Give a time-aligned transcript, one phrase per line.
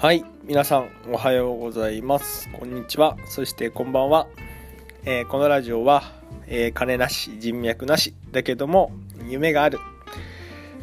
[0.00, 2.48] はい皆さんおはようございます。
[2.58, 3.18] こんにちは。
[3.26, 4.28] そしてこんばんは、
[5.04, 6.04] えー、このラジオは、
[6.46, 8.92] えー、金なし人脈なしだけども
[9.28, 9.78] 夢がある、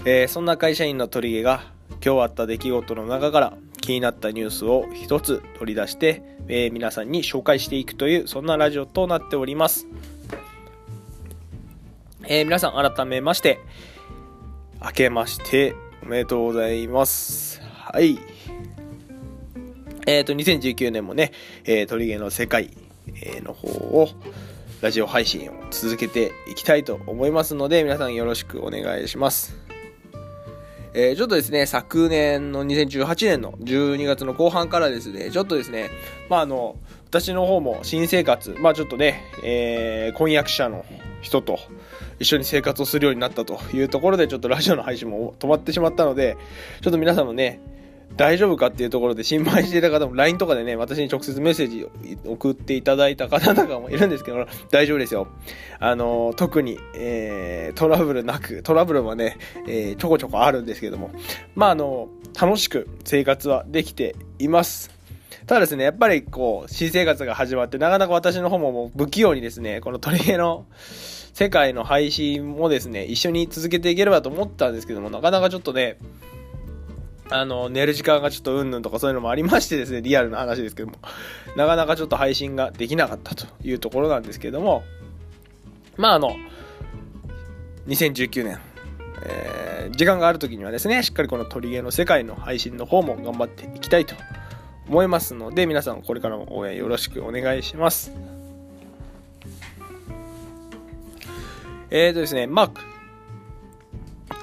[0.05, 9.87] えー、そんな会社員の鳥毛が今日あった出来事の中から気になったニュースを一つ取り出して、え皆さんに紹介していくというそんなラジオとなっております、
[12.27, 13.59] え皆さん改めまして
[14.79, 17.61] 明けましておめでとうございます。
[17.63, 18.36] はい。
[20.07, 21.33] えっ、ー、と、2019年もね、
[21.65, 22.71] えー、鳥毛の世界、
[23.43, 24.09] の方を、
[24.81, 29.57] ラジオ配信を続けていきたいと思いますので、皆さんよろしくお願いします。
[30.93, 35.89] えー、ちょっとですね、昨年の2018年の12月の後半からですね、ちょっとですね、
[36.29, 40.85] まあ、あの、私の方も新生活、まあちょっとね、えー、婚約者の
[41.21, 41.59] 人と
[42.19, 46.37] 一緒に生活をするようになったというところで、ちょっとラジオの配信も止まってしまったので、
[46.81, 47.59] ちょっと皆さんもね、
[48.17, 51.91] 大丈夫かっていうところで心配していた方も LINE とかでね、私に直接メッセージを
[52.33, 55.27] 送っていただいた方とかもいるんですけど、 大丈夫ですよ。
[55.79, 59.37] あの、特に、えー、トラブルなく、トラブルはね、
[59.67, 61.11] えー、ちょこちょこあるんですけども、
[61.55, 62.09] まあ、あの、
[62.39, 64.89] 楽しく生活はできています。
[65.45, 70.65] ただですね、やっぱりこう、新生活が始まって、なかなか私の方ももう不器用にですね、この鳥毛の
[71.33, 75.97] 世界の配信もですね、一緒に続けていければと思ったんですけども、なかなかちょっとね、
[77.29, 80.95] あの、寝る時間がちょっとうんぬんとかそういうのもありましてですね、 リアルな話ですけども、
[81.55, 84.83] なかなかちょっと配信ができなかったというところなんですけども、
[85.97, 86.35] まああの、
[87.87, 88.59] 2019年、
[89.23, 94.15] えー、時間がある時にはですね、しっかりこの鳥毛の世界の配信の方も頑張っていきたいと
[94.87, 98.11] 思いますので、皆さんこれからも応援よろしくお願いします。
[101.89, 102.71] えーとですね、まあ、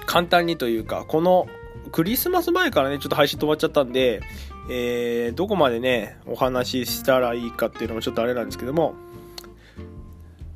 [0.07, 1.47] 簡単にというか、この
[1.95, 4.21] クリスマス前からね、ちょっと配信止まっちゃったんで、
[4.69, 8.97] えー、どこまでね、お話ししたらいいかっていうのもちょっとあれなんですけども、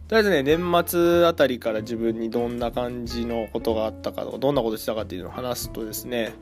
[0.08, 6.32] とりあえずね、年末あたりから自分にどんな感じのことがあったかとか、どんなことしたかっていうのを話すとですね、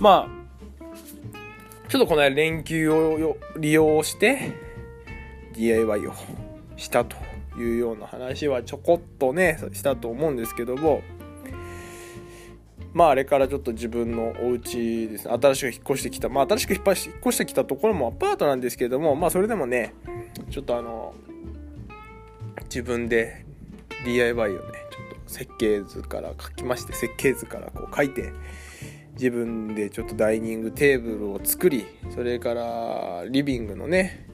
[0.00, 4.50] まあ、ちょっとこの間連休を利用して、
[5.52, 6.14] DIY を
[6.76, 7.16] したと
[7.56, 11.02] いうような話はちょこっとね、したと思うんですけども、
[12.94, 19.94] まああれからちょっと自分のお家ですね、新しく引っ越してきた、まあ新しく引っ越してきたところもアパートなんですけれども、まあそれでもね、
[20.50, 21.14] ちょっとあの、
[22.64, 23.44] 自分で
[24.04, 24.60] DIY をね、
[24.90, 28.32] ちょっと設計図から書きまして、設計図からこう書いて、
[29.14, 34.26] 自分でちょっとダイニングテーブルを作り、それからリビングのね、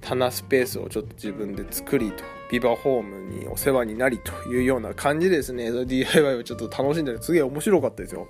[0.00, 2.35] 棚スペースをちょっと自分で作りと。
[2.50, 5.70] ビバホームにお世話になりというような感じですね。
[5.84, 7.22] DIY をちょっと楽しんでる。
[7.22, 8.28] すげえ面白かったですよ。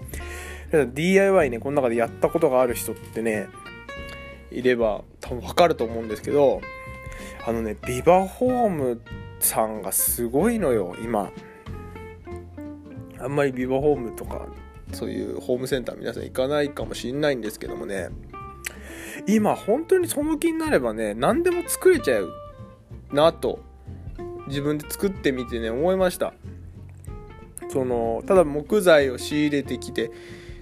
[0.95, 3.49] DIY ね、この中でやったことがある人ってね、
[4.51, 6.61] いれば多分わかると思うんですけど、
[7.47, 9.01] あのね、ビバホーム
[9.39, 11.31] さんがすごいのよ、今。
[13.19, 14.47] あんまりビバホームとか、
[14.93, 18.09] そういうホームセンター皆さん行かないかもしんないんですけどもね、
[19.27, 22.33] 今本当にその気になればね、何でも作れちゃう
[23.13, 23.61] なと
[24.49, 26.35] 自分で作ってみてね思いました。
[27.69, 30.11] そのただ木材を仕入れてきて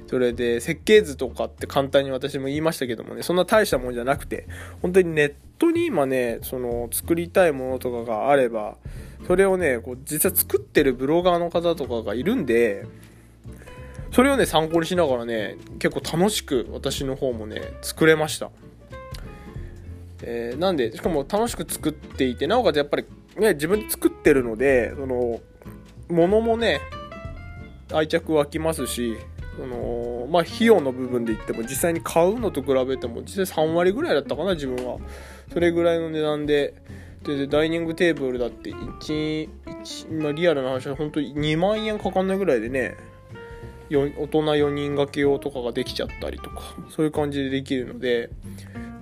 [0.07, 4.47] それで設計図とかって簡単に私も言いましたけどもねそんな大したもんじゃなくて
[4.83, 8.77] 本当にネットに今ねその作りたいものとかがあれば
[9.27, 12.87] それをねこう実際作ってるブロガーの方とかがいるんで
[14.13, 18.51] それをね参考にしながらね結構楽しく私の方もね作れました。
[20.27, 23.05] えー、なんでしかも楽しく作っていてなおかつやっぱり
[23.39, 25.41] ね、自分で作ってるので、その、
[26.09, 26.81] 物もね、
[27.93, 29.17] 愛着湧きますし、
[29.57, 34.99] その、まあ、費用の部分で言っても、実際に買うのと比べても、実際3割ぐらいだったかな、自分は。
[35.53, 36.75] それぐらいの値段で、
[37.23, 42.97] で、ダイニングテーブルだって、1、1まあ、リアルな話は本当に2万円かかんないぐらいでね、
[43.91, 48.31] 大人4人掛け用とかができちゃったりとか、そういう感じでできるので、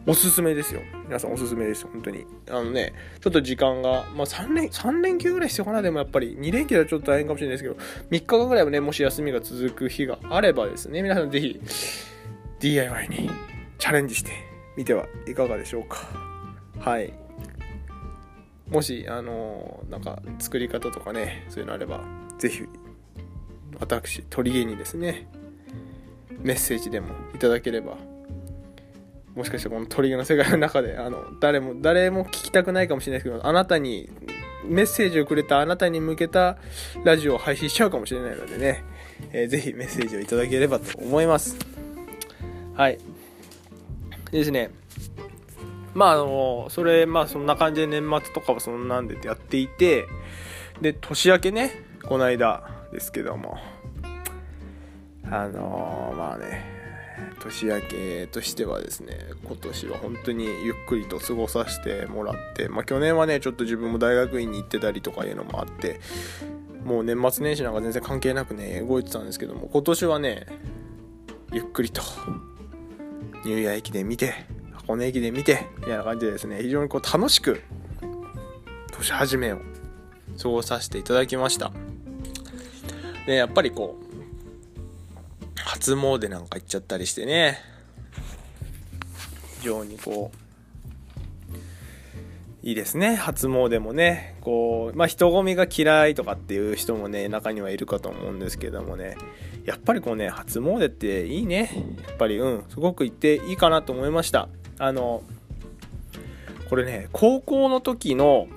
[0.07, 0.83] おすすめですよ。
[1.13, 1.87] 皆さんおすすめです。
[1.87, 2.25] 本当に。
[2.49, 5.83] あのね、ちょっと時間が、まあ3連、3連休ぐらい必要かな。
[5.83, 7.77] でもやっぱり2連休はちょっと大変かもしれないですけど、
[8.11, 11.61] 3日間ぐらいはね、もし休みが続く日があればですね、皆さんぜひ
[12.61, 13.31] DIY に
[13.77, 14.31] チャレンジして
[14.75, 15.99] みてはいかがでしょうか。
[16.79, 17.13] はい。
[18.71, 22.01] もし、あのなんか作り方とかね、そういうのあれば、
[22.39, 22.63] ぜひ、
[23.79, 25.29] 私、鳥毛にですね、
[26.41, 27.99] メッセージでもいただければ
[29.35, 34.11] もしかしてこの鳥の世界の中で、あの、誰も、誰も聞きたくないかもしれないですけど、あなたに、
[34.65, 36.57] メッセージをくれたあなたに向けた
[37.05, 38.85] ラジオを配信しちゃうかもしれないのでね、
[39.33, 41.57] えー、ぜひメッセージをいただければと思います。
[42.75, 42.99] はい。
[44.31, 44.71] ですね。
[45.95, 50.07] まああのそれまあそんな感じで年末とかはそんなんでやっていて
[50.81, 51.71] で年明けね
[52.03, 52.63] この間
[52.93, 53.59] ですけども。
[55.25, 56.82] あのまあね
[57.43, 66.01] 年明けとしてはですね今年は本当にゆっくりと過ごさせてもらってまあ去年はねちょっと自分も大学院に行ってたりとかいうのもあって
[66.85, 70.47] もう年末年始なんか全然関係なくね動いてたんですけども今年はね
[71.53, 72.03] ゆっくりと
[73.45, 74.35] ニューイヤー駅で見て
[74.73, 77.61] 箱根駅で見てみたいな感じでですね非常にこう楽しく
[78.93, 79.59] 年始めを
[80.41, 81.73] 過ごさせていただきました。
[83.27, 84.02] でやっぱりこう
[85.65, 87.59] 初詣なんか行っちゃったりしてね。
[89.61, 90.43] 非常にこう
[92.65, 93.17] いいですね。
[93.17, 94.37] 初詣もね。
[94.41, 99.17] こうまあ人混みが嫌いとかっていう人もね中にはいるかと思うんですけどもね。
[99.65, 101.71] やっぱりこうね初詣っていいね。
[102.07, 104.49] やっぱりうんすごく行っていいかなと思いました。
[104.79, 105.23] あの
[106.69, 108.49] これね高校の時の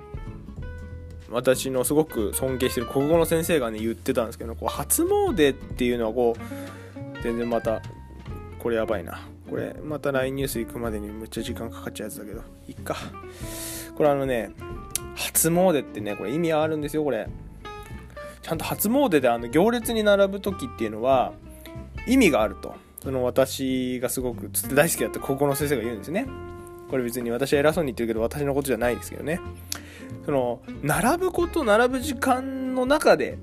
[1.30, 6.40] 私のすごく尊敬してる国語の先生がね言ってたんですけどこう初詣っていうのはこう
[7.26, 7.82] 全然また
[8.60, 9.20] これやばいな。
[9.50, 12.42] これまた LINE ニュース行くまでにめっちゃ時間かかっちゃうやつだけど。
[12.68, 12.96] いっか。
[13.96, 14.52] これあのね
[15.16, 17.28] 初詣ってねこれ意味あるんですよこれ。
[18.44, 21.34] ちゃんと初詣であの行列に並ぶ時っていうのは
[22.08, 22.76] 意味があると。
[23.02, 26.28] その私がすごく大好きだった高校の先生が言うんですね。
[26.92, 29.42] これ別に私は偉そうに言ってるけど私のことじゃないですけどね。
[30.26, 33.40] その並ぶこと並ぶ時間の中で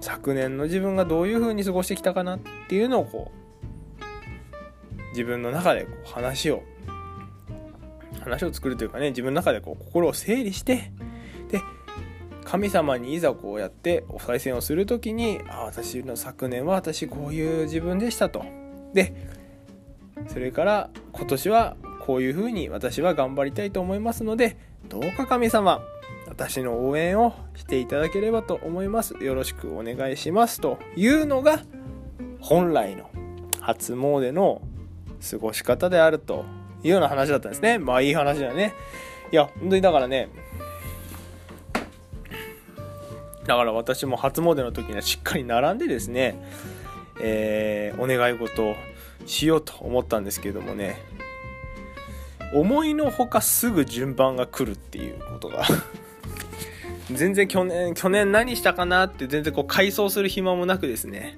[0.00, 3.32] 昨年の自分がどういう風に過ごしてきたかなっていうのをこ
[4.00, 6.62] う自分の中でこう話を
[8.20, 10.92] 話を作るというかね自分の中でこう心を整理して
[11.50, 11.60] で
[12.44, 18.44] 神様にいざこうやってお賽銭をする時にあ私の昨年は私こういう自分でしたと。
[18.94, 19.12] で
[20.28, 24.56] それから今年はこういうふうに私は頑張りたいと思いますので
[24.88, 25.82] どうか神様
[26.38, 29.14] 私の応援をしていただければと思います。
[29.14, 31.62] よろしくお願いしますというのが
[32.38, 33.10] 本来の
[33.60, 34.62] 初詣の
[35.28, 36.44] 過ごし方であると
[36.84, 37.80] いうような話だったんですね。
[37.80, 38.72] まあいい話だね。
[39.32, 40.28] いや本当にだからね
[43.44, 46.40] だから私も初詣の時にはしっかり並んでですね、
[47.20, 48.76] えー、お願い事を
[49.26, 51.02] しようと思ったんですけどもね
[52.54, 55.64] 思いのほかすぐ順番が来るっていうことが
[57.12, 61.36] 全然去年去年何したかなって全然こう回想する暇もなくですね。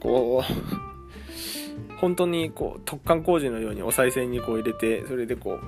[0.00, 5.58] こう本当にこう突貫工事のようにお賽銭にこう入れてそれでこ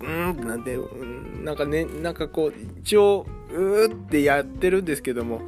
[0.00, 5.42] ううんなんてうんなんかねなんかこう一応うーってやってるんですけども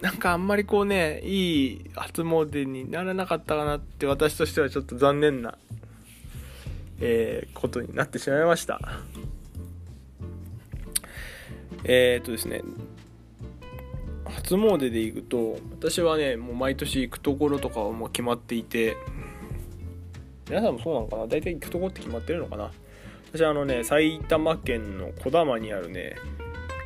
[0.00, 5.58] なんかあんまりこうねいい初詣にならなかったかなって私としてはちょっと残念な、
[7.00, 8.80] えー、ことになってしまいました。
[11.84, 12.62] えー、っとですね
[14.24, 18.96] 初詣で行くと私はねもう毎年行くところとかはもう決まっていて
[20.48, 21.26] 皆さんもそうなのかな？
[21.26, 22.70] 大体行くとこって決まってるのかな？
[23.32, 26.16] 私はあのね埼玉県の小玉にあるね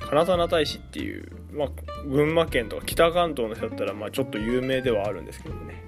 [0.01, 1.69] 金沢大使っていう、まあ、
[2.07, 5.85] 群馬県とか北関東の人だったら、まあ、ちょっと有名ではあるんですけどね。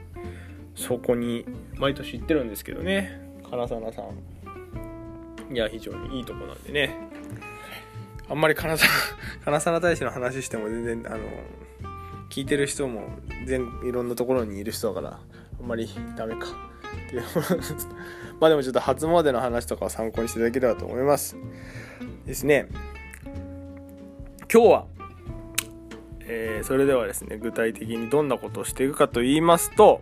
[0.74, 3.20] そこに毎年行ってるんですけどね。
[3.50, 5.54] 金沢さん。
[5.54, 7.09] いや非常にいいとこなんでね。
[8.30, 8.90] あんまり金沢
[9.44, 11.18] 金沢大使の話しても全然あの
[12.30, 13.08] 聞いてる人も
[13.44, 15.18] 全いろんなところにいる人だから
[15.60, 16.70] あんまりダメか。
[17.06, 17.22] っていう
[18.40, 21.36] まあでもちょっと初詣の話とかを参考にしていただければと思います。
[22.24, 22.68] ですね。
[24.52, 24.86] 今日は、
[26.20, 30.00] えー、それではですね具体的にどんなことをしていくかと言いますと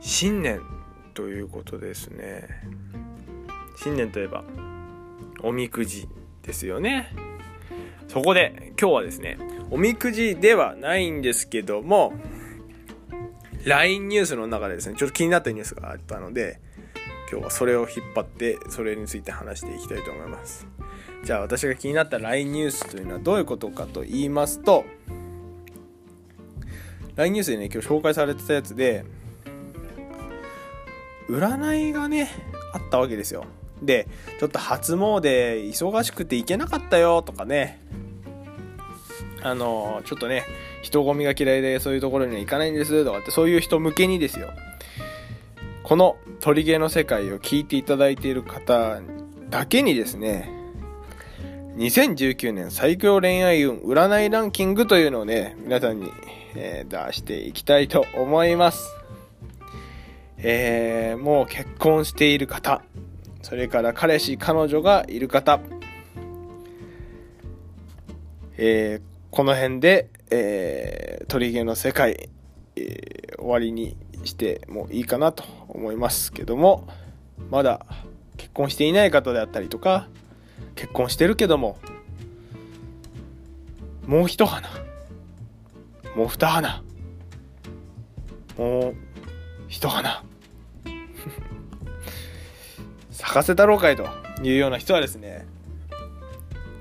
[0.00, 0.60] 新年
[1.14, 2.48] ということですね。
[3.76, 4.44] 新年といえば
[5.42, 6.08] おみくじ
[6.42, 7.14] ですよね。
[8.08, 9.38] そこで今日はですね
[9.70, 12.12] おみくじではないんですけども
[13.64, 16.60] LINE ニュースの中でですねちょっと気になったニュースがあったので
[17.30, 20.66] 今日はそれを引っ張ってそれについて話していきたいと思います。
[21.24, 24.84] じゃあ私が気になった LINE ニュースというのはどういうことかと言いますと
[27.16, 29.04] LINE ニュースでね今日紹介されてたやつで
[31.28, 32.30] 占いがね
[32.74, 33.46] あったわけですよ。
[33.84, 37.80] でちょっと初詣忙しくて行けなかったよとかね。
[39.42, 40.44] あのちょっとね
[40.82, 44.50] 人混みが嫌いでそういうところには行かないんですとかってそういう人向けにですよ。
[45.82, 49.00] この鳥毛の世界を聞いていただいている方
[49.50, 50.50] だけにですね
[51.76, 56.10] 2019年最強恋愛運占いランキングというのをね皆さんに、
[56.54, 58.88] え、出していきたいと思います。
[60.38, 62.82] えー、もう結婚している方、
[63.44, 65.60] それから彼氏、彼女がいる方、
[68.56, 72.30] えー、この辺で、えー、取り毛の世界、
[72.74, 76.88] えー、終わりにしてもいいかなと思いますけども、
[77.50, 77.84] まだ
[78.38, 80.08] 結婚していない方であったりとか、
[80.74, 81.76] 結婚してるけども、
[84.06, 84.66] もう一花、
[86.16, 86.82] もう二花、
[88.56, 88.94] もう
[89.68, 90.24] 一花、
[93.14, 94.08] 咲かせたろうかいと
[94.42, 95.46] いうような人はですね、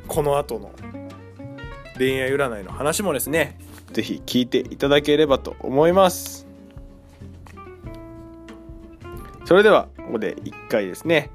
[0.08, 0.72] この後の
[1.98, 3.58] 恋愛占いの話もですね、
[3.92, 6.48] ぜひ聞いていただければと思います。
[9.46, 11.30] それでは、ここで一回ですね、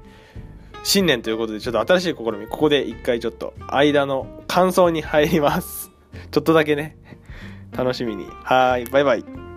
[0.83, 5.91] 新年ということで、ちょっと新しい試み、ここで一回ちょっと間の感想に入ります。
[6.31, 6.97] ちょっとだけね、
[7.71, 8.25] 楽しみに。
[8.43, 9.48] はい、バイバイ。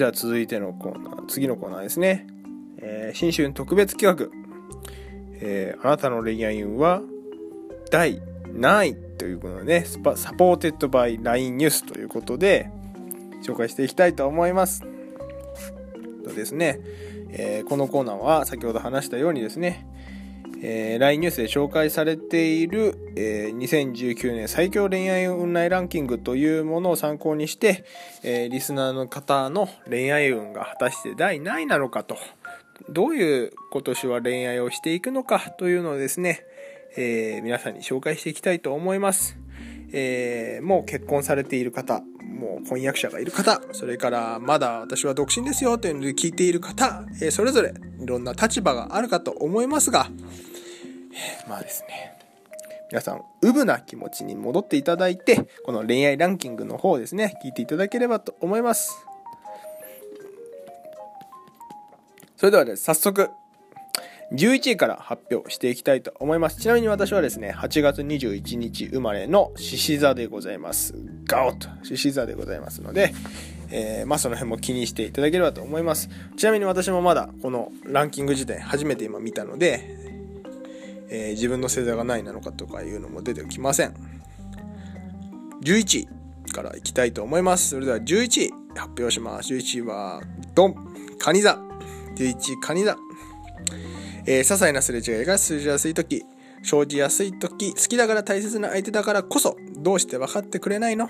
[0.00, 2.26] じゃあ続いてのコーナー、次のコーナーですね。
[2.78, 4.30] えー、新春特別企画。
[5.42, 7.02] えー、あなたの恋愛運は
[7.90, 8.22] 第
[8.54, 12.70] 何位ということでね、 supported by LINE ニュースということで、
[13.42, 14.86] 紹介していきたいと思います。
[16.24, 16.80] とですね、
[17.28, 19.86] えー、このコーナーは先ほど話したようにですね、
[20.62, 27.84] えー、LINE ニュースで紹介されている、えー、2019年最強恋愛運内ランキングというものを参考にして、
[28.22, 32.16] えー、リスナーの方の恋愛運が果たして第何位なのかと、
[32.88, 36.44] どういう今年は恋愛をしていくのかというのをですね、
[36.96, 39.38] えー、皆さんに紹介していきたいと思います。
[39.92, 50.10] えー、もう結婚されている方、もう婚約者がいる方、それからまだ私は独身ですよというので聞いている方、えー、それぞれいろんな立場があるかと思いますが、
[51.48, 52.16] まあですね、
[52.90, 59.06] 皆さん、うぶな気持ちに戻っていただいて、この恋愛ランキングの方ですね、聞いていただければと思います。
[62.36, 63.30] それではです、早速、
[64.32, 66.60] 11位から発表していきたいと思います。
[66.60, 70.94] ちなみに私はですね、8月21日生まれの獅子座でございます。
[71.26, 73.12] ガオッと獅子座でございますので、
[73.70, 76.08] えー、まあその辺も気にしていただければと思います。
[76.36, 79.99] ちなみに私もまだこのランキング自体初めて今見たので、
[81.10, 83.94] えー、自分の星座が何位なのかとかいうのも出てきません。
[85.62, 86.06] 11
[86.46, 87.70] 位からいきたいと思います。
[87.70, 89.52] それでは11位発表します。
[89.52, 90.22] 11位は、
[90.54, 90.74] ドン
[91.18, 91.58] カニ座
[92.16, 92.96] !11 位カニ座
[94.26, 96.24] えー、些細なすれ違いが通じやすい時
[96.62, 101.08] 生じやすい時好きだから大切な相手だからこそどうして分かってくれないの？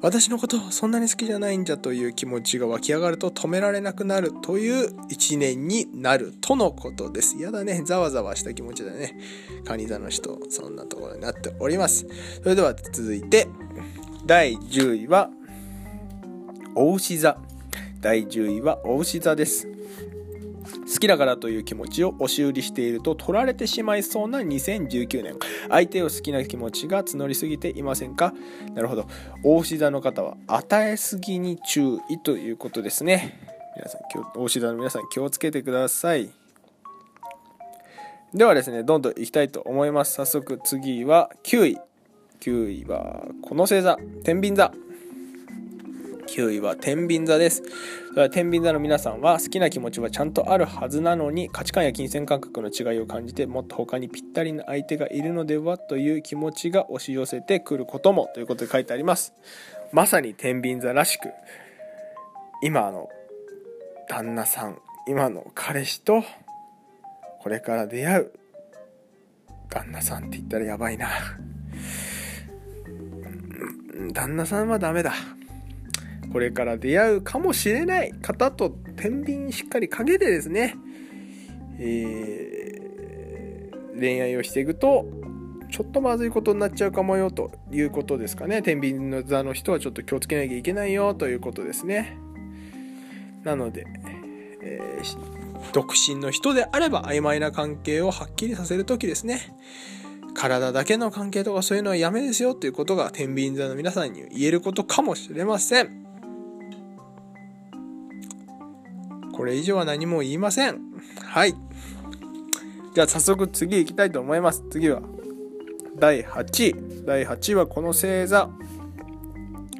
[0.00, 7.36] 私のことそんなに好きじゃないんじゃという気持ちが湧き上がると止められなくなるという一年になるとのことです。
[7.38, 7.82] やだね。
[7.84, 9.18] ざわざわした気持ちだね。
[9.64, 12.06] カニ座の人、そんなところになっております。
[12.42, 13.48] それでは続いて、
[14.24, 15.30] 第10位は、
[16.74, 17.38] お牛座。
[18.00, 19.68] 第10位はお牛座です。
[20.90, 25.34] 好きだからという気持ちを押し売りしていると取られてしまいそうな2019年。
[25.68, 28.32] 相手を好きな気持ちが募りすぎていませんか？
[28.74, 29.06] なるほど。
[29.44, 33.38] 大志座の方は与えすぎに注意ということですね。
[33.76, 34.00] 皆さん
[34.40, 36.30] 大志座の皆さん気をつけてください。
[38.34, 40.14] ではですねどんどんいきたいと思います。
[40.14, 41.78] 早速次は9位。
[42.40, 43.98] 9位はこの星座。
[44.24, 44.72] 天秤座。
[46.28, 47.62] 9位は天秤座です。
[48.10, 59.32] それは天秤座の皆さんは好きな気持ちはちゃんとあるはずなのに価値観や金銭感覚の違いを感じてもっと他にぴったりな相手がいるのではという気持ちが押し寄せてくることもということで書いてあります。
[59.92, 61.30] まさに天秤座らしく
[62.62, 63.08] 今の
[64.08, 66.22] 旦那さん今の彼氏と
[67.40, 68.32] これから出会う
[69.70, 71.08] 旦那さんって言ったらやばいな
[74.12, 75.14] 旦那さんはダメだ
[76.32, 80.76] これから出会うかもしれない方と天秤にしっかりかけてですね、
[81.78, 85.06] えー、恋愛をしていくと
[85.70, 88.62] ちょっとまずいことになっちゃうかもよということですかね。
[88.62, 92.16] 天秤の座の人はちょっと気をつけなきゃいけないよということですね。
[93.44, 93.86] なので、
[94.62, 99.54] えー、独身の人であれば曖昧な関係をはっきりさせる時ですね。
[100.34, 106.07] 体だけの関係とかそういうのはやめですよということが天秤座の皆さんに言えることかもしれません。
[109.38, 110.80] これ以上は何も言いません。
[111.22, 111.54] はい。
[112.92, 114.64] じゃあ早速次行きたいと思います。
[114.68, 115.00] 次は
[115.96, 117.04] 第8位。
[117.06, 118.50] 第8位はこの星座。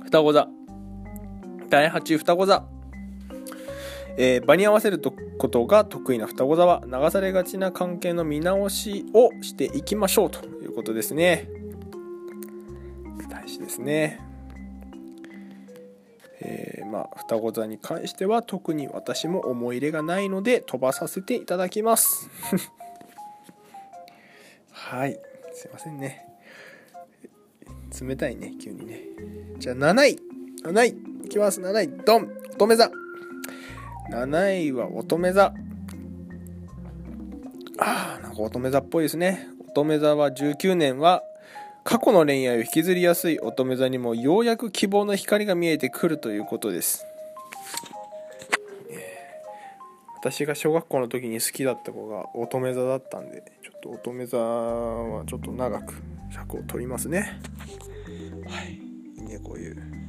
[0.05, 0.49] 双子座。
[1.69, 2.69] 第8双子座。
[4.17, 11.49] えー、場に合わせることが得意な双子座は流されがちな関係の見直しをしていきましょうということですね。
[13.29, 14.28] 大事ですね。
[16.40, 22.28] えー、まあ双子座に関しては特に私も思い入れがないので飛ばさせていただきます。
[24.71, 25.18] はい。
[25.52, 26.25] すいませんね。
[28.00, 29.00] 冷たいね急にね。
[29.59, 30.18] じゃあ7位。
[30.62, 31.25] 7位。
[31.25, 31.61] いきます。
[31.61, 32.04] 7位。
[32.04, 32.30] ドン。
[32.54, 32.90] 乙女座。
[34.11, 35.52] 7位は乙女座。
[37.80, 39.49] ああなんか乙女座っぽいですね。
[39.71, 41.23] 乙女座は19年は
[41.88, 47.07] 過去の恋愛を引きずりやすい乙女座にもようやく希望の光が見えてくるということです。
[50.18, 55.95] 私が小学校の時に好きだった子が乙女座だったんでちょっと乙女座はちょっと長く
[56.30, 57.40] 尺を取りますね。
[58.47, 58.78] はい。
[59.25, 60.08] ねこういう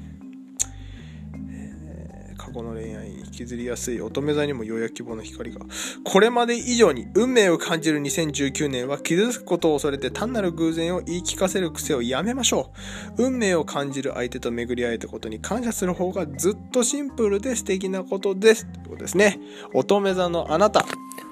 [2.50, 5.62] 過去の恋愛に引きずりやすい乙女座にもようやく希望の光が。
[6.04, 12.72] これまで以上に運命を感じる2019年は傷つくことを恐れて単なる偶然を言い聞かせる癖をやめましょ
[13.18, 13.24] う。
[13.24, 18.66] 運命を感じる相手と巡り合えたことに感謝する方がずっとシンプルで素敵なことです。
[18.66, 19.40] ということですね。
[19.74, 20.86] 乙女座のあなた、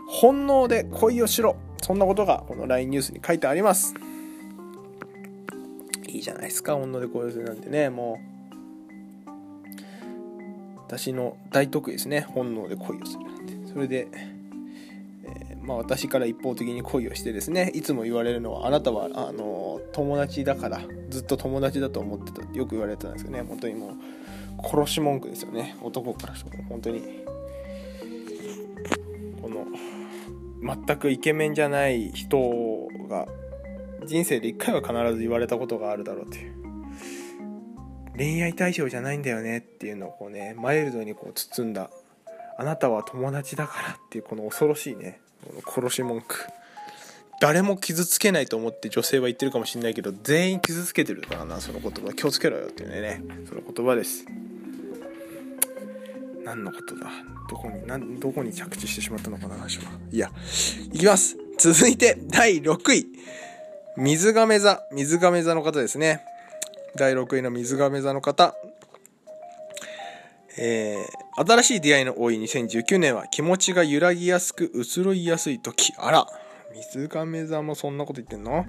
[0.07, 1.57] 本能で恋をしろ。
[1.81, 3.95] そんなことがこの LINE ニュースに書いてあります。
[6.07, 8.36] いいじゃないですか、本能で恋をするなんてね、もう。
[10.87, 12.21] 私の大得意ですね。
[12.21, 13.53] 本能で恋をするなんて。
[13.67, 14.07] それで、
[15.25, 20.79] えー、まあ、私から一方的に恋をしてですねいつも言われるのはあなたはあの友達だから
[21.09, 23.43] ずっと友達だと思ってたってよく言われてたんですけどね。
[23.43, 23.91] 本当にもう
[24.65, 25.75] 殺し文句ですよね。
[25.83, 26.63] 男からしても。
[26.63, 27.01] 本当に
[29.41, 29.65] この
[30.85, 32.39] 全くイケメンじゃない人
[33.09, 33.27] が
[34.05, 36.66] 人生で一回は必ず言われたことがあるだろうという。
[38.17, 41.89] 恋愛対象じゃないんだよねっていうのをこうねマイルドにこう包んだ
[42.57, 46.47] あなたは友達だからっていうこの恐ろしいねこの殺し文句。
[47.39, 52.11] 誰も傷つけないと思って女性は言ってるかもしれないけど全員傷つけてるからなその言葉。
[52.13, 54.25] 気をつけろよっていうねその言葉です。
[56.43, 57.11] 何のことだ？
[57.47, 59.91] どこに何どこに着地してしまったのかな話は。
[60.11, 60.31] いや
[60.91, 61.37] いきます。
[61.59, 63.05] 続いて第6位。
[63.97, 64.81] 水亀座。
[64.91, 66.21] 水亀座の方ですね。
[66.97, 68.55] 第6位の水亀座の方。
[70.59, 75.93] えー、新しい出会いの多い2019年は気持ちが揺らぎやすく移ろいやすい時。
[75.97, 76.27] あら、
[76.75, 78.65] 水亀座もそんなこと言ってんの？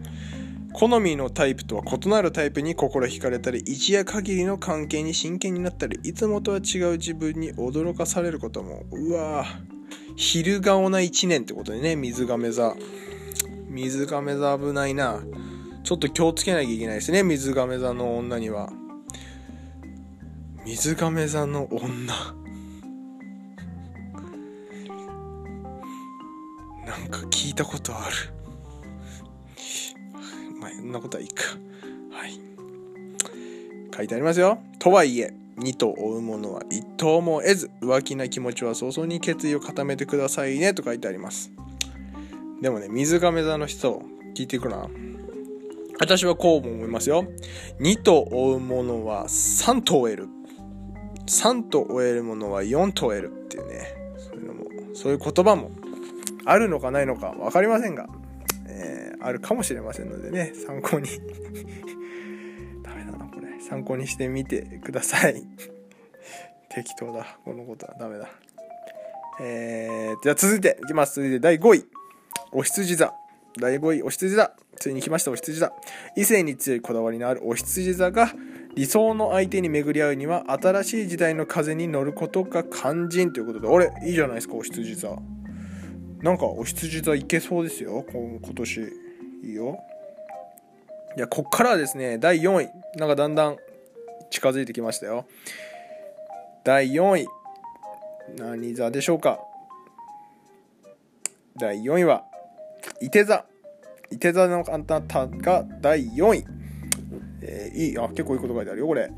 [0.75, 8.85] 好みのタイプとは異なるタイプに心惹かれたり、一夜限りの関係に真剣になったり、いつもとは違う自分に驚かされることも。
[8.93, 9.47] うわ、
[10.15, 12.75] 昼顔な一年ってことでね、水亀座。
[13.71, 15.23] 水亀座危ないな。
[15.89, 17.23] ちょっと気をつけなきゃいけないですね。
[17.23, 18.69] 水亀座の女には。
[20.67, 21.89] 水亀座の女。
[26.85, 28.17] なんか聞いたことある。
[30.61, 31.45] まあそんなことはいいか。
[32.11, 32.39] はい。
[33.97, 34.59] 書いてありますよ。
[34.79, 41.51] とはいえ二と追う者は一頭も得ず浮気な気持ちは早々に決意を固めてくださいねと書いてあります。
[42.61, 44.03] でもね水亀座の人
[44.37, 44.87] 聞いてくな。
[46.01, 47.27] 私はこうも思いますよ。
[47.81, 50.29] 2と追うものは3と追える。
[51.27, 55.71] 3と追えるものは4と追えるっていうね、そういうのも、そういう言葉も
[56.45, 58.07] あるのかないのか分かりませんが、
[58.67, 61.09] えー、あるかもしれませんのでね、参考に
[62.83, 63.61] ダメだな、これ。
[63.61, 65.43] 参考にしてみてください。
[66.71, 67.39] 適当だ。
[67.45, 68.31] このことはダメだ。
[69.41, 71.17] えー、じゃあ続いていきます。
[71.17, 71.85] 続いて第5位。
[72.53, 73.13] お羊座。
[73.59, 74.53] 第5位、お羊座。
[74.77, 75.73] ついに来ました、お羊座。
[76.17, 78.33] 異性に強いこだわりのあるお羊座が、
[78.75, 85.17] 理想の相手に巡り合うには、新しい時代の風に乗ることが肝心ということで、あれ、いいじゃないですか、お羊座。
[86.23, 88.81] なんか、お羊座いけそうですよ、今年。
[89.43, 89.79] いいよ。
[91.17, 92.71] いや、こっからはですね、第4位。
[92.97, 93.57] なんかだんだん
[94.31, 95.27] 近づいてきましたよ。
[96.65, 97.27] 第4位。
[98.37, 99.41] 何座でしょうか
[101.57, 102.28] 第4位は、
[103.01, 103.45] 伊手座。
[104.11, 106.45] 伊手座の方が第4位。
[107.43, 109.11] えー、いい、あ、結構いいこと書いてあるよ、これ。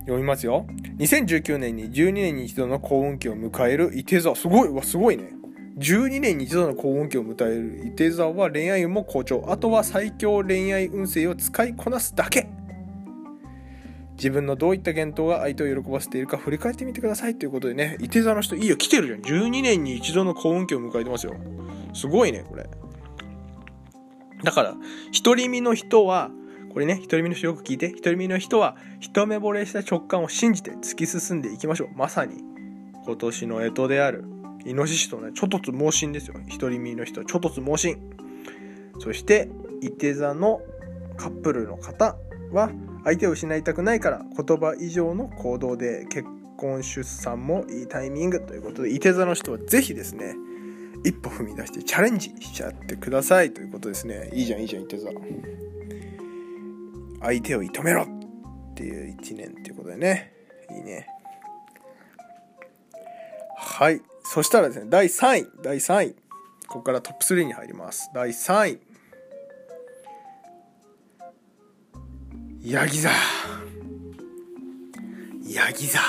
[0.00, 0.66] 読みますよ。
[0.98, 4.34] 2019年に12年に一度の幸運期を迎える伊手座。
[4.34, 5.30] すごい、わ、すごいね。
[5.78, 9.44] 12年に一度の幸運期を迎える伊手座は恋愛運も好調。
[9.48, 12.48] あとは最強恋愛運勢を使いこなすだけ。
[14.16, 19.20] 自分のどういった言動が相手を喜ばせているか振り返ってみてくださいということでね、伊手座の人、いいよ、来てるじゃん。
[19.20, 21.34] 12年に一度の幸運期を迎えてますよ。
[21.92, 22.68] すごいね、これ。
[24.42, 24.74] だから、
[25.24, 26.30] 独り身の人は、
[26.72, 31.88] これね、一人身の人よく聞いて、一人身の人は一目惚れした直感を信じて突き進んでいきましょう。
[31.96, 32.42] まさに
[33.04, 34.24] 今年の干支である
[34.66, 36.34] イノシシとね、ちょっとつ猛進ですよ。
[36.46, 37.98] 一人身の人はちょっとつ猛進。
[38.98, 39.48] そして、
[39.80, 40.60] いて座の
[41.16, 42.16] カップルの方
[42.52, 42.70] は
[43.04, 50.34] 相手を失いたくないから言葉以上の行動で結婚出産もいいタイミングということでいて座の人は是非ですね
[51.04, 54.30] 一歩踏み出してチャレンジしちゃってくださいということですね。
[54.32, 55.10] いいじゃんいいじゃんいて座。
[57.20, 60.32] 相手を射止めろっていう1年っていうことでね。
[60.74, 61.06] いいね。
[63.58, 64.00] はい。
[64.24, 65.46] そしたらですね第3位。
[65.62, 66.14] 第3位。
[66.68, 68.10] ここからトップ3に入ります。
[68.14, 68.80] 第3位。
[72.64, 73.10] ヤギ座。
[75.46, 76.00] ヤギ座。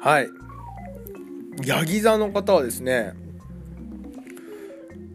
[0.00, 0.28] はい。
[1.66, 3.14] ヤギ座の方はですね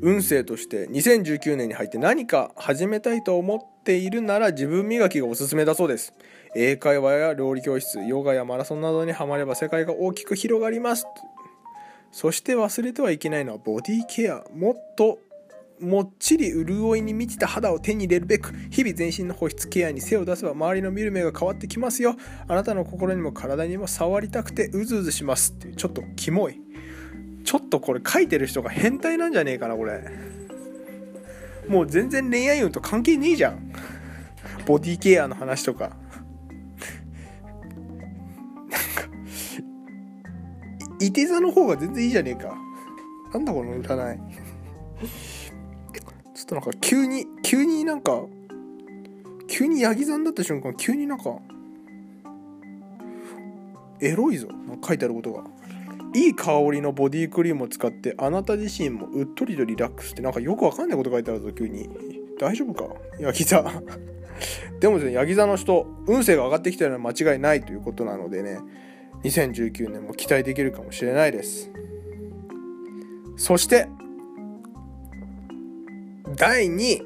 [0.01, 6.13] 運勢として2019年に入って何か始めたいと思っているなら自分磨きがおすすめだそうです。
[6.57, 11.05] 英会話や料理教室ヨガやマラソンなどにはまれば世界が大きく広がります。
[12.11, 14.43] そして忘れてはいけないのはボディケア。
[14.53, 15.19] もっと
[15.79, 22.15] もっちり潤いに満ちた肌を手に入れるべく日々全身の保湿ケアに背を出せば周りの見る目が変わってきますよ。
[22.47, 25.51] あなたの心にも体にも触りたくてうずうずします。
[25.51, 26.59] っていうちょっとキモい。
[27.43, 30.01] ちょっとこれ書いてる人が変態なんじゃねえかなこれ。
[31.67, 33.71] もう全然恋愛運と関係ねえじゃん。
[34.65, 35.89] ボディケアの話とか。
[35.89, 35.95] な
[38.67, 38.75] んか
[40.99, 42.55] いて座の方が全然いいじゃねえか。
[43.33, 44.19] なんだこの占い。
[46.45, 48.23] ょっとなんか急に急になんか
[49.47, 51.39] 急にヤギ座になった瞬間急になんか
[54.01, 54.47] エロいぞ。
[54.85, 55.43] 書いてあることが。
[56.13, 61.89] いい香りのボディクリームを使ってあなた自身もうっとりとリラックスってなんかよくわかんないこと書いてあるぞ急に。
[62.39, 62.93] 大丈夫か？
[63.19, 63.63] ヤギ座。
[64.79, 68.59] でもですねヤギ座の人運勢が上がってきたのは間違いないということなのでね
[69.23, 71.71] 2019年も期待できるかもしれないです。
[73.37, 73.87] そして
[76.37, 77.01] 第2位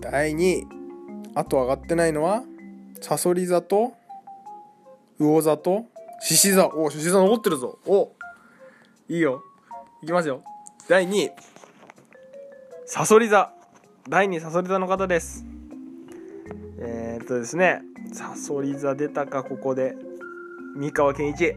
[0.00, 0.66] 第2位
[1.34, 2.42] あと上がってないのは
[3.00, 3.92] サソリ座と
[5.18, 5.84] 魚座と
[6.20, 6.66] 獅子座。
[6.68, 7.78] おお獅子座残ってるぞ。
[7.86, 8.10] お
[9.08, 9.42] いいよ。
[10.02, 10.42] いきますよ。
[10.88, 11.30] 第2位
[12.86, 13.52] サソリ座。
[14.08, 15.44] 第2位サソリ座の方です。
[16.80, 17.82] えー、っとですね。
[18.12, 19.94] サソリ座出たかここで。
[20.74, 21.54] 三河健一。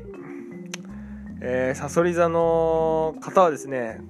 [1.42, 4.02] えー、サソリ座の方はですね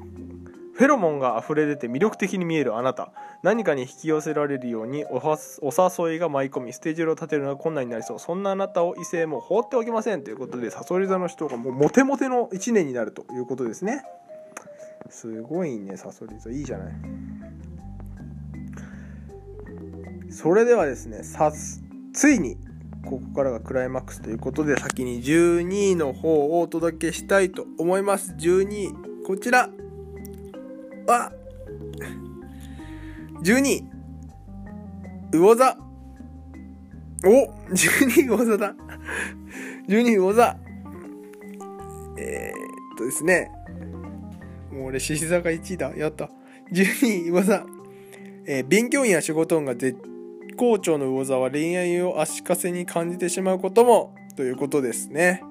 [0.80, 3.12] フェロモンが溢れ出て魅力的に見えるあなた。
[3.44, 8.20] 何かに引き寄せられるようにお誘いが舞い込みステージを立てるのが困難になりそう。
[8.20, 14.06] そんなあなたを異性も放っておきませんということでサソリ座の人がもうモテモテの1年になるということですね。
[15.10, 16.50] すごいねサソリ座。
[16.50, 16.94] いいじゃない。
[20.32, 21.52] それではですねさ
[22.14, 22.56] ついに
[23.04, 28.34] ここからがクライマックスということで先に12位の方をお届けしたいと思います。
[28.40, 28.94] 12位
[29.28, 29.70] こちら。
[31.10, 31.32] は、
[33.42, 33.84] 12、
[35.32, 35.78] 魚座。
[37.26, 38.76] お !12 魚座だ。
[39.88, 40.58] 12魚座。
[42.20, 43.52] えー、っとですね。
[44.72, 45.96] もう俺、獅子座が1位だ。
[45.98, 46.30] やった。
[46.72, 47.66] 12魚座。
[48.46, 49.98] えー、勉強員や仕事運が絶
[50.58, 55.44] 好調の魚座は恋愛を足かせに感じてしまうことも、ということですね。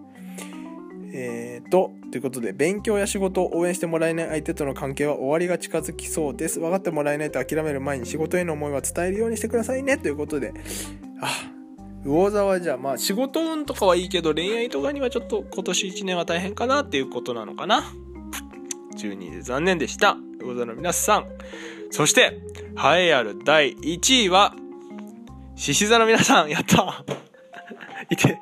[1.12, 6.61] えーと、ということで、勉強や仕事を応援してもらえない相手との関係は終わりが近づきそうです。
[6.61, 9.99] 分かってもらえないと諦める前に仕事への思いは伝えるようにしてくださいね。
[9.99, 10.53] ということで、
[11.21, 11.51] あ、
[12.05, 17.85] 魚座はじゃあまあ仕事運とかはいいけど恋愛とかにはちょっと今年1年は大変かなっていうことなのかな。
[18.97, 20.16] 12で残念でした。
[20.40, 21.27] 魚座の皆さん。
[21.90, 22.40] そして、
[22.77, 24.55] 栄えある第1位は、
[25.57, 27.05] 獅子座の皆さん、やった
[28.11, 28.38] いて、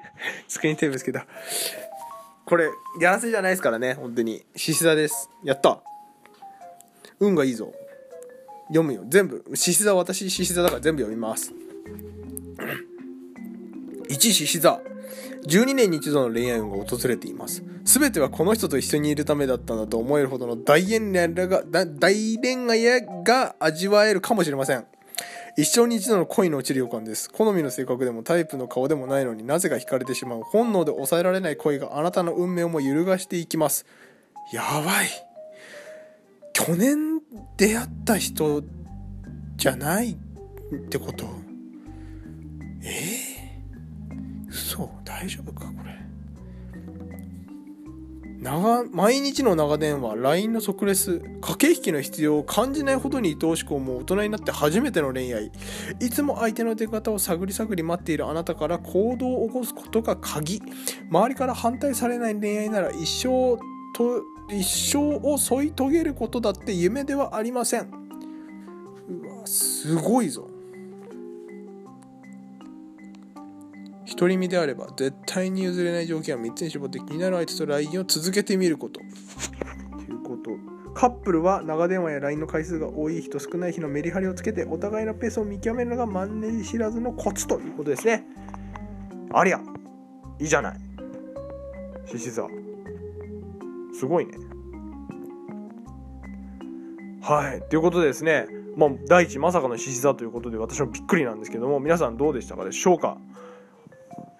[0.49, 1.21] スクリーンテープですけど。
[2.47, 4.47] これ、やらせじゃないですからね、本当に。
[4.55, 5.29] 獅子座です。
[5.43, 5.83] やった
[7.19, 7.73] 運がいいぞ。
[8.69, 9.03] 読むよ。
[9.09, 9.45] 全部。
[9.53, 11.53] 獅子座、私獅子座だから全部読みます。
[14.09, 14.81] 1獅子座。
[15.49, 17.65] 12年に一度の恋愛運が訪れています。
[17.85, 24.87] すべてはこの人と一緒にいるためだったんだと思えるほどの大恋愛が、大恋愛が味わえるかもしれません。
[25.59, 27.31] 一生に一度の恋の落ちる予感です。
[27.31, 33.87] 好みの性格でもタイプの顔でもないのになぜか惹かれてしまう本能で抑えられない恋があなたの運命をも揺るがしていきます。
[34.53, 35.09] やばい。
[36.53, 37.21] 去年
[37.57, 38.63] 出会った人
[39.57, 40.17] じゃないっ
[40.89, 41.25] てこと？
[42.83, 46.06] ええー、嘘大丈夫かこれ。
[48.41, 55.51] 長毎日の長電話 LINE の即レス駆け引きの必要を感じないほどに愛おしく思う大人になって初めての恋愛。
[56.01, 60.61] いつも相手の出方を探り探り待っているあなたから行動を起こすことが鍵。
[61.11, 63.59] 周りから反対されない恋愛なら一生
[63.95, 67.91] と一生を添い遂げることだって夢ではありません。
[69.09, 70.56] うわすごいぞ。
[74.09, 79.01] 独り身であれば絶対に譲れない条件は3つに絞って気になる相手と LINE を続けてみること。
[79.01, 80.51] ということ
[80.95, 88.25] カップルは長電話や LINE の回数が多い日と少ない日のメリハリをつけてお互いのペースを見極めるのがマンネリ知らずのコツということですね。
[89.33, 89.61] ありゃ
[90.41, 90.79] いいじゃない。
[92.07, 92.47] 獅子座
[93.99, 94.33] すごいね。
[97.21, 97.63] はい。
[97.69, 98.47] ということでですね。
[98.77, 103.19] まあ第一まさかの獅子座ということで私もびっくりなんですけども皆さんどうでしたかでしょうか？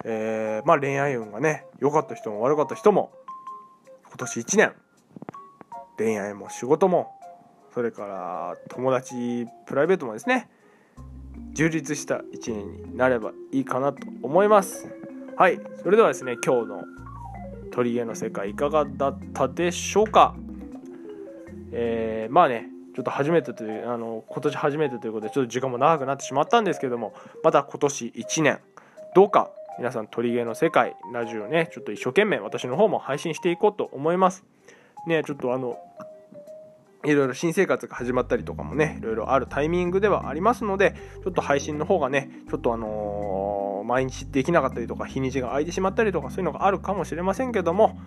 [0.03, 3.11] えー、まあ恋愛運がね良かった人も悪かった人も
[4.07, 4.73] 今年1年
[5.97, 7.11] 恋愛も仕事も
[7.73, 10.49] それから友達プライベートもですね
[11.53, 14.87] 充実した1年になればいいかなと思います。
[15.35, 16.83] はいそれではですね今日の
[17.71, 20.35] 鳥毛の世界いかがだったでしょうか。
[21.71, 28.59] えー、まあねちょっと初めてというあの今年初めてということでちょっと時間も長くなってしまったんですけどもまた今年1年
[29.13, 34.43] どうか皆さん鳥毛の世界ラジオねちょっと一生懸命私の方も配信していこうと思います。
[35.05, 35.77] ねちょっとあの
[37.05, 47.99] いろいろ新生活が始まったりとかもねいろいろあるタイミングではありますのでちょっと配信の方がねちょっとあのー、毎日できなかったりとか日にちが空いてしまったりとかそういうのがあるかもしれませんけども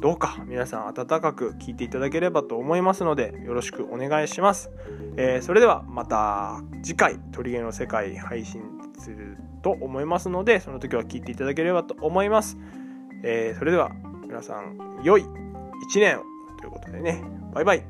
[0.00, 4.70] どうか皆さん温かく聞いていただければと思いますのでよろしくお願いします、
[5.16, 8.62] えー、それではまた次回鳥毛の世界配信
[8.98, 12.58] すると思いますのでその時は聞いていただければと思います、
[13.24, 13.90] えー、それでは
[14.26, 16.20] 皆さん良い1年
[16.58, 17.22] ということでね。
[17.54, 17.82] バイバイ。